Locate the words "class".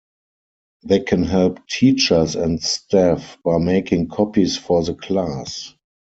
4.95-5.75